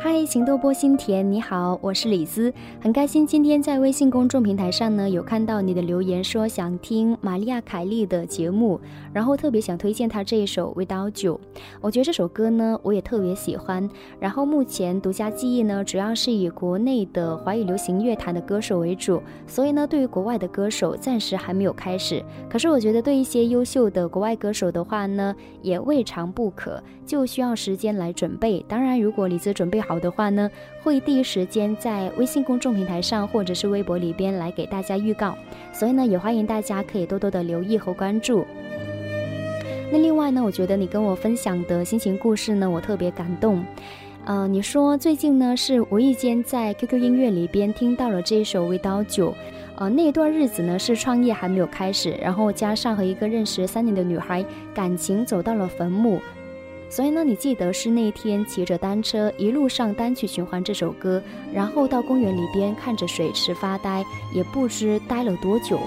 [0.00, 8.80] 嗨，情窦波心田，你好，我是李子，很开心今天在微信公众平台上呢有看到你的留言，说想听玛利亚凯莉的节目，
[9.12, 11.40] 然后特别想推荐她这一首《Without You》，
[11.80, 13.90] 我觉得这首歌呢我也特别喜欢。
[14.20, 22.24] 然后目前独家记忆呢主要是以国内的华语流行乐坛的歌手为主，所以呢对于国外的歌手暂时还没有开始。
[22.48, 28.64] 可是我觉得对一些优秀的国外歌手的话呢也未尝不可，就需要时间来准备。
[28.68, 29.87] 当然，如果李子准备好。
[29.88, 30.50] 好的话呢，
[30.82, 35.34] 会第一时间在微信公众平台上或者是微博里边来给大家预告，
[35.72, 38.46] 所以呢，也欢迎大家可以多多的留意和关注。
[39.90, 43.64] 那另外呢，我觉得你跟我分享的心情故事呢，我特别感动。
[44.26, 49.30] 呃，你说最近呢是无意间在 QQ 音乐里边听到了这一首《味道酒》，
[49.76, 54.44] 呃，那一段日子呢是创业还没有开始，然后加上和一个认识三年的女孩
[54.74, 56.20] 感情走到了坟墓。
[56.90, 61.22] 所以呢，你记得是那天骑着单车一路上单曲循环这首歌，
[61.52, 65.78] 然后到公园里边看着水池发呆，也不知待了多久。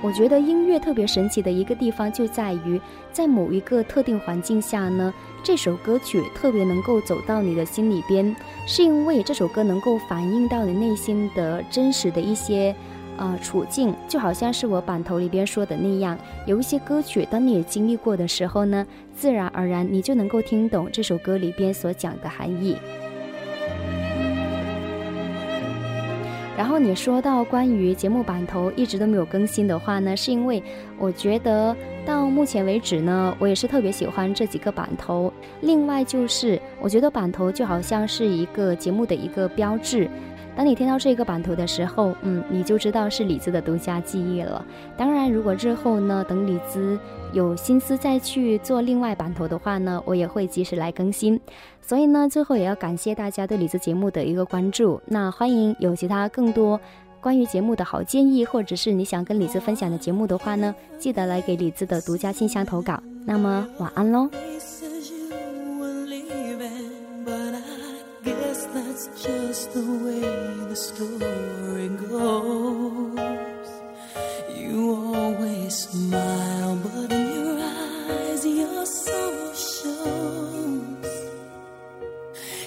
[0.00, 2.80] 我觉得音乐特别神奇的一个地方就在于，
[3.12, 5.12] 在某一个特定环境下呢，
[5.42, 8.34] 这首歌曲特别能够走到你的心里边，
[8.66, 12.74] 是因为这首歌能够反映到你内心的真实的一些。
[13.18, 16.16] 啊，处境就好像是我版头里边说的那样，
[16.46, 22.76] 有一些歌曲，当你也经历过的时候呢，自然而然你就能够听懂这首歌里边所讲的含义。
[26.58, 30.60] 然后你说到关于节目版头一直都没有更新的话呢，是因为
[30.98, 35.32] 我觉得到目前为止呢，我也是特别喜欢这几个版头。
[35.60, 40.10] 另外就是我觉得版头就好像是一个节目的一个标志。
[40.56, 44.66] 当你听到这个版头的时候，嗯，你就知道是李子的独家记忆了。
[44.96, 46.98] 当然，如果日后呢，等李子
[47.32, 51.40] 有心思再去做另外版头的话呢，我也会及时来更新。
[51.80, 55.00] 所以呢，最后也要感谢大家对李子节目的一个关注。
[55.06, 56.80] 那欢迎有其他更多
[57.20, 63.02] 关于节目的好建议，或者是你想跟李子分享的节目的话呢，记得来给李子的独家信箱投稿。
[63.24, 64.28] 那么晚安喽。
[76.94, 78.86] But in your eyes, your
[79.54, 81.06] shows.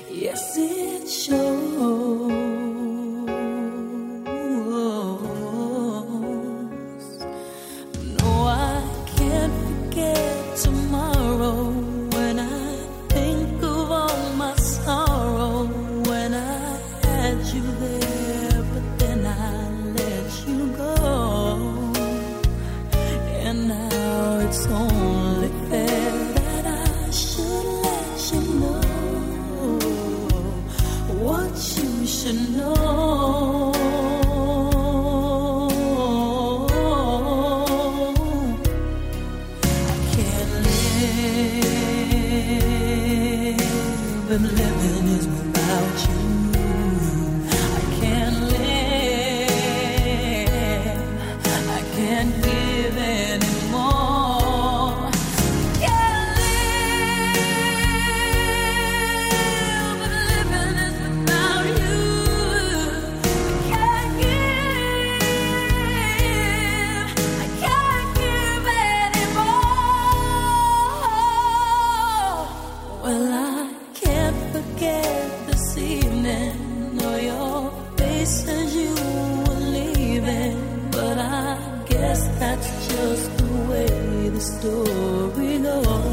[0.10, 2.31] Yes, it shows.
[44.32, 46.20] and living is without you.
[47.52, 49.52] I can't live.
[51.46, 52.51] I can't
[75.78, 76.98] evening.
[76.98, 78.94] Know your face says you
[79.46, 86.11] were leaving, but I guess that's just the way the story goes.